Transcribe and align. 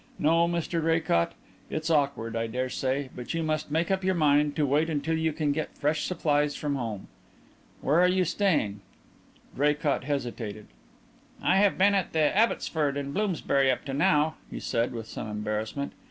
No, 0.17 0.47
Mr 0.47 0.81
Draycott, 0.81 1.33
it's 1.69 1.91
awkward, 1.91 2.35
I 2.35 2.47
dare 2.47 2.69
say, 2.71 3.11
but 3.15 3.35
you 3.35 3.43
must 3.43 3.69
make 3.69 3.91
up 3.91 4.03
your 4.03 4.15
mind 4.15 4.55
to 4.55 4.65
wait 4.65 4.89
until 4.89 5.15
you 5.15 5.31
can 5.31 5.51
get 5.51 5.77
fresh 5.77 6.05
supplies 6.05 6.55
from 6.55 6.73
home. 6.75 7.07
Where 7.81 8.01
are 8.01 8.07
you 8.07 8.25
staying?" 8.25 8.81
Draycott 9.55 10.05
hesitated. 10.05 10.65
"I 11.39 11.57
have 11.57 11.77
been 11.77 11.93
at 11.93 12.13
the 12.13 12.35
Abbotsford, 12.35 12.97
in 12.97 13.11
Bloomsbury, 13.11 13.69
up 13.69 13.85
to 13.85 13.93
now," 13.93 14.37
he 14.49 14.59
said, 14.59 14.91
with 14.91 15.05
some 15.05 15.29
embarrassment. 15.29 15.91